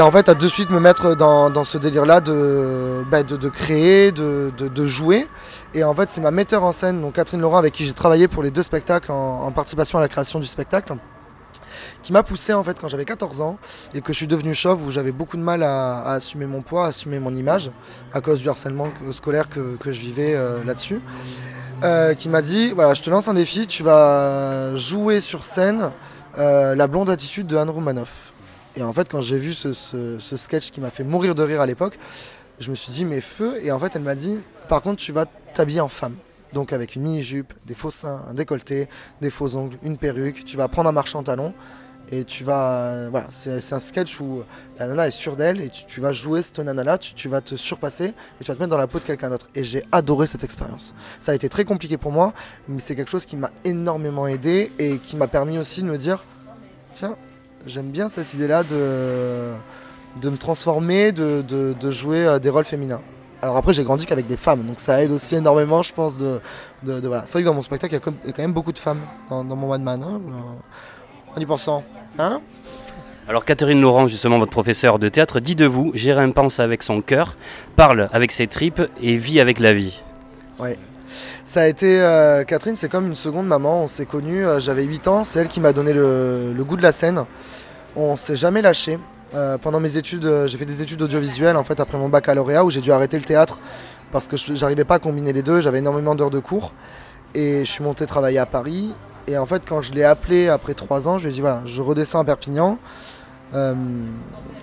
[0.00, 4.10] en fait à de suite me mettre dans, ce délire là de, bah, de, créer,
[4.10, 5.28] de, de, jouer.
[5.74, 8.26] Et en fait c'est ma metteur en scène, donc Catherine Laurent avec qui j'ai travaillé
[8.26, 10.94] pour les deux spectacles en participation à la création du spectacle
[12.04, 13.58] qui m'a poussé en fait quand j'avais 14 ans
[13.94, 16.84] et que je suis devenu chauve où j'avais beaucoup de mal à, assumer mon poids,
[16.84, 17.70] à assumer mon image
[18.12, 21.00] à cause du harcèlement scolaire que, que je vivais euh, là-dessus.
[21.82, 25.90] Euh, qui m'a dit voilà je te lance un défi, tu vas jouer sur scène
[26.38, 28.32] euh, la blonde attitude de Anne Romanoff.
[28.76, 31.42] Et en fait quand j'ai vu ce, ce- ce sketch qui m'a fait mourir de
[31.42, 31.98] rire à l'époque,
[32.60, 34.36] je me suis dit mais feu et en fait elle m'a dit
[34.68, 36.14] par contre tu vas t'habiller en femme.
[36.52, 38.88] Donc avec une mini-jupe, des faux seins, un décolleté,
[39.20, 41.52] des faux ongles, une perruque, tu vas prendre un marchand talon
[42.10, 43.08] Et tu vas.
[43.10, 44.42] Voilà, c'est un sketch où
[44.78, 48.06] la nana est sûre d'elle et tu, vas jouer cette nana-là, tu, vas te surpasser
[48.06, 49.48] et tu vas te mettre dans la peau de quelqu'un d'autre.
[49.54, 50.94] Et j'ai adoré cette expérience.
[51.20, 52.32] Ça a été très compliqué pour moi,
[52.68, 55.96] mais c'est quelque chose qui m'a énormément aidé et qui m'a permis aussi de me
[55.96, 56.24] dire
[56.92, 57.16] tiens,
[57.66, 59.52] j'aime bien cette idée-là de,
[60.20, 63.00] de me transformer, de, de- jouer euh, des rôles féminins.
[63.42, 66.16] Alors après, j'ai grandi qu'avec des femmes, donc ça aide aussi énormément, je pense.
[66.16, 66.40] De,
[66.82, 67.24] de- voilà.
[67.26, 69.44] C'est vrai que dans mon spectacle, il y a quand même beaucoup de femmes dans,
[69.44, 70.02] mon One Man.
[70.02, 70.20] Hein,
[71.36, 71.82] en y pensant.
[72.18, 72.40] Hein
[73.28, 77.00] Alors Catherine Laurent, justement votre professeur de théâtre, dit de vous, Jérém pense avec son
[77.00, 77.36] cœur,
[77.76, 80.00] parle avec ses tripes et vit avec la vie.
[80.58, 80.78] Ouais.
[81.44, 82.00] Ça a été.
[82.00, 83.82] euh, Catherine, c'est comme une seconde maman.
[83.84, 85.22] On s'est connus, euh, j'avais 8 ans.
[85.24, 87.24] C'est elle qui m'a donné le, le goût de la scène.
[87.96, 88.98] On s'est jamais lâché.
[89.34, 92.70] Euh, pendant mes études, j'ai fait des études audiovisuelles en fait après mon baccalauréat où
[92.70, 93.58] j'ai dû arrêter le théâtre
[94.12, 95.60] parce que je- j'arrivais pas à combiner les deux.
[95.60, 96.72] J'avais énormément d'heures de cours
[97.34, 98.94] et je suis monté travailler à Paris.
[99.26, 101.62] Et en fait, quand je l'ai appelé après 3 ans, je lui ai dit voilà,
[101.66, 102.78] je redescends à Perpignan.
[103.54, 103.74] Euh,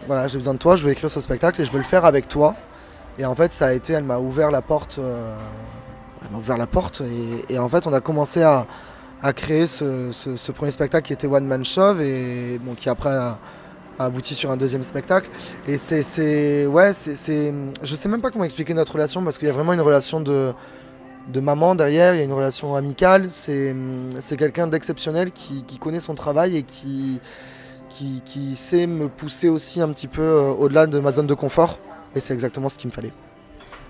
[0.07, 0.75] voilà, j'ai besoin de toi.
[0.75, 2.55] Je veux écrire ce spectacle et je veux le faire avec toi.
[3.17, 4.97] Et en fait, ça a été, elle m'a ouvert la porte.
[4.99, 5.35] euh,
[6.23, 7.01] elle m'a ouvert la porte
[7.49, 8.65] et, en fait on a commencé à,
[9.35, 13.37] créer ce, premier spectacle qui était One Man Show et qui après a,
[13.99, 15.29] abouti sur un deuxième spectacle
[15.67, 19.51] et c'est ouais c'est- je sais même pas comment expliquer notre relation parce qu'il y
[19.51, 20.53] a vraiment une relation de
[21.27, 23.73] de maman derrière, il y a une relation amicale, c'est
[24.37, 27.19] quelqu'un d'exceptionnel qui, qui connaît son travail et qui,
[27.89, 31.33] qui, qui sait me pousser aussi un petit peu euh, au-delà de ma zone de
[31.33, 31.79] confort
[32.15, 33.13] et c'est exactement ce qu'il me fallait.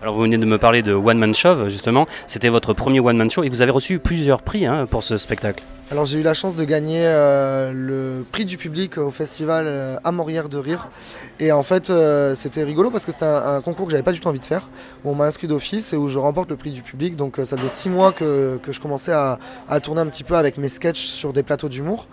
[0.02, 3.18] Alors vous venez de me parler de One Man Show, justement, c'était votre premier One
[3.18, 5.64] Man Show et vous avez reçu plusieurs prix hein, pour ce spectacle.
[5.92, 9.98] Alors j'ai eu la chance de gagner euh, le prix du public au festival euh,
[10.04, 10.88] Amorière de Rire.
[11.40, 14.20] Et en fait euh, c'était rigolo parce que c'était un, concours que j'avais pas du
[14.20, 14.70] tout envie de faire.
[15.04, 17.16] Où on m'a inscrit d'office et où je remporte le prix du public.
[17.16, 19.38] Donc euh, ça faisait six mois que, que je commençais à,
[19.84, 22.08] tourner un petit peu avec mes sketchs sur des plateaux d'humour.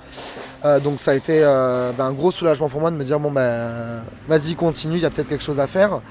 [0.64, 3.18] Euh, donc ça a été euh, ben, un gros soulagement pour moi de me dire
[3.20, 6.03] bon ben vas-y continue, il y a peut-être quelque chose à faire.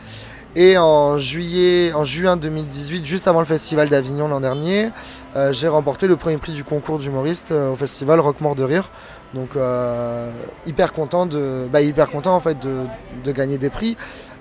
[0.59, 4.89] Et en juillet, en juin 2018, juste avant le festival d'Avignon l'an dernier,
[5.35, 8.63] euh, j'ai remporté le premier prix du concours d'humoriste euh, au festival Rock Mort de
[8.63, 8.89] Rire.
[9.35, 10.31] Donc euh,
[10.65, 13.97] hyper content de, bah, hyper content en fait de, gagner des prix.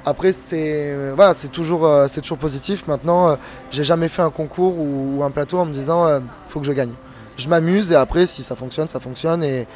[0.06, 2.86] Après c'est voilà, c'est toujours, c'est toujours positif.
[2.86, 3.36] Maintenant,
[3.70, 6.72] j'ai jamais fait un concours ou, ou un plateau en me disant faut que je
[6.72, 6.94] gagne.
[7.36, 9.66] Je m'amuse et après si ça fonctionne, ça fonctionne et,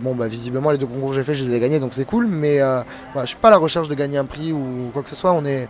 [0.00, 2.04] bon bah visiblement les deux concours que j'ai fait, je les ai gagnés donc c'est
[2.04, 2.26] cool.
[2.26, 5.02] Mais euh, voilà, je suis pas à la recherche de gagner un prix ou quoi
[5.02, 5.32] que ce soit.
[5.32, 5.68] On est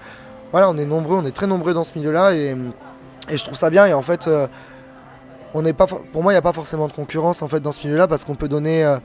[0.53, 2.57] voilà, on est nombreux, on est très nombreux dans ce milieu-là et,
[3.29, 3.87] et je trouve ça bien.
[3.87, 4.47] Et en fait, euh,
[5.55, 7.87] on pas, pour moi, il n'y a pas forcément de concurrence en fait dans ce
[7.87, 8.99] milieu-là parce qu'on peut donner euh,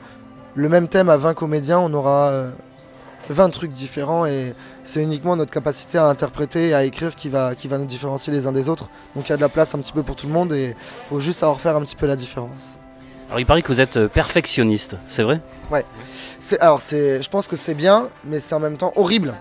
[0.54, 2.50] le même thème à 20 comédiens, on aura euh,
[3.28, 7.54] 20 trucs différents et c'est uniquement notre capacité à interpréter et à écrire qui va,
[7.54, 8.88] qui va nous différencier les uns des autres.
[9.14, 10.74] Donc il y a de la place un petit peu pour tout le monde et
[11.08, 12.76] faut juste savoir faire un petit peu la différence.
[13.28, 15.40] Alors il paraît que vous êtes euh, perfectionniste, c'est vrai?
[15.70, 15.84] Ouais.
[16.58, 19.36] Alors, je pense que c'est bien, mais c'est en même temps horrible.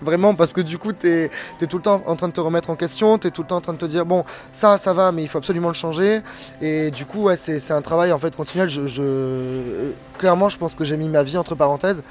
[0.00, 1.30] Vraiment, parce que du coup, tu es,
[1.68, 3.56] tout le temps en train de te remettre en question, tu es tout le temps
[3.56, 6.20] en train de te dire, bon, ça, ça va, mais il faut absolument le changer.
[6.60, 8.68] Et du coup, ouais, c'est, un travail en fait continuel.
[8.68, 12.02] Je, je- euh, clairement, je pense que j'ai mis ma vie entre parenthèses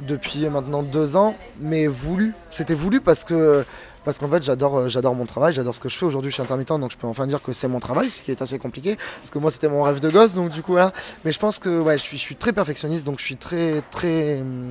[0.00, 2.34] depuis maintenant deux ans, mais voulu.
[2.50, 3.64] C'était voulu parce que
[4.04, 6.06] parce qu'en fait j'adore euh, j'adore mon travail, j'adore ce que je fais.
[6.06, 8.30] Aujourd'hui je suis intermittent donc je peux enfin dire que c'est mon travail, ce qui
[8.30, 10.92] est assez compliqué parce que moi c'était mon rêve de gosse donc du coup voilà.
[11.24, 13.82] Mais je pense que ouais, je suis, je suis très perfectionniste donc je suis très
[13.90, 14.70] très hum,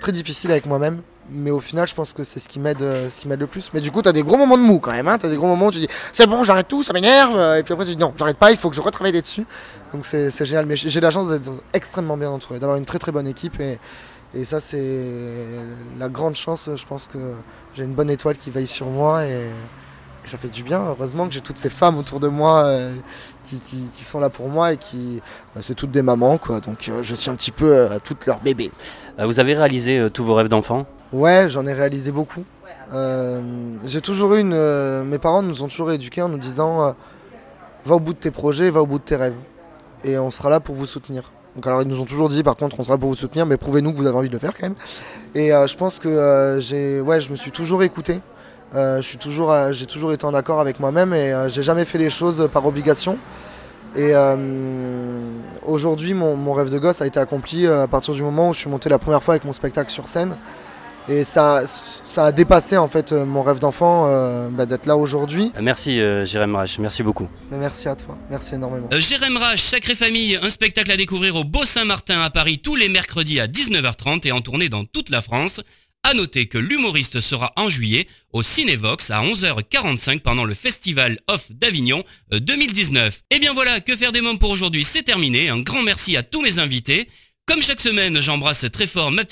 [0.00, 1.02] très difficile avec moi-même.
[1.30, 3.46] Mais au final, je pense que c'est ce qui m'aide, euh, ce qui m'aide le
[3.46, 3.70] plus.
[3.74, 5.08] Mais du coup, t'as des gros moments de mou quand même.
[5.08, 7.36] Hein t'as des gros moments où tu dis c'est bon, j'arrête tout, ça m'énerve.
[7.36, 9.44] euh, Et puis après, tu dis non, j'arrête pas, il faut que je retravaille dessus.
[9.92, 10.64] Donc c'est génial.
[10.64, 13.60] Mais j'ai j'ai la chance d'être extrêmement bien entouré, d'avoir une très très bonne équipe.
[13.60, 13.78] Et,
[14.34, 15.04] et ça, c'est
[15.98, 16.68] la grande chance.
[16.74, 17.18] Je pense que
[17.74, 19.24] j'ai une bonne étoile qui veille sur moi.
[19.24, 19.30] Et,
[20.24, 20.84] et ça fait du bien.
[20.84, 22.94] Heureusement que j'ai toutes ces femmes autour de moi euh,
[23.44, 24.72] qui, qui- qui sont là pour moi.
[24.74, 25.22] Et qui.
[25.56, 26.60] euh, c'est toutes des mamans, quoi.
[26.60, 28.70] Donc euh, je suis un petit peu euh, à toutes leurs bébés.
[29.18, 30.84] Vous avez réalisé tous vos rêves d'enfant?
[31.12, 32.44] Ouais, j'en ai réalisé beaucoup.
[33.84, 35.02] J'ai toujours eu une.
[35.04, 36.94] mes parents nous ont toujours éduqués en nous disant
[37.84, 39.34] va au bout de tes projets, va au bout de tes rêves.
[40.04, 41.32] Et on sera là pour vous soutenir.
[41.58, 43.56] Donc, alors, ils nous ont toujours dit par contre, on sera pour vous soutenir, mais
[43.56, 44.76] prouvez-nous que vous avez envie de le faire quand même.
[45.34, 48.20] Et euh, je pense que euh, j'ai, ouais, je me suis toujours écouté.
[48.76, 51.98] Euh, je suis toujours, j'ai toujours été en accord avec moi-même et j'ai jamais fait
[51.98, 53.18] les choses par obligation.
[53.96, 54.12] Et
[55.66, 58.70] aujourd'hui, mon, rêve de gosse a été accompli à partir du moment où je suis
[58.70, 60.36] monté la première fois avec mon spectacle sur scène.
[61.10, 64.96] Et ça, ça a dépassé en fait euh, mon rêve d'enfant euh, bah, d'être là
[64.96, 65.50] aujourd'hui.
[65.56, 67.26] Euh, Merci euh, Jérém Rach, merci beaucoup.
[67.50, 68.88] Mais merci à toi, merci énormément.
[68.92, 72.76] Euh, Jérém Rach, Sacrée Famille, un spectacle à découvrir au Beau Saint-Martin à Paris tous
[72.76, 75.60] les mercredis à 19h30 et en tournée dans toute la France.
[76.04, 81.50] À noter que l'humoriste sera en juillet au Cinévox à 11h45 pendant le Festival Off
[81.50, 83.22] d'Avignon euh, 2019.
[83.30, 85.48] Et bien voilà, que faire des mômes pour aujourd'hui, c'est terminé.
[85.48, 87.08] Un grand merci à tous mes invités.
[87.48, 89.22] Comme chaque semaine, j'embrasse très fort ma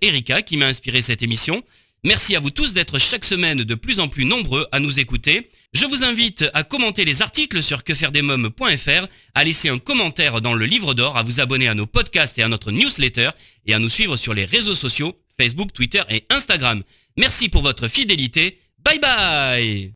[0.00, 1.62] Erika qui m'a inspiré cette émission.
[2.02, 5.50] Merci à vous tous d'être chaque semaine de plus en plus nombreux à nous écouter.
[5.74, 10.64] Je vous invite à commenter les articles sur quefairedesmoms.fr, à laisser un commentaire dans le
[10.64, 13.30] livre d'or, à vous abonner à nos podcasts et à notre newsletter
[13.66, 16.82] et à nous suivre sur les réseaux sociaux, Facebook, Twitter et Instagram.
[17.18, 18.56] Merci pour votre fidélité.
[18.82, 19.92] Bye bye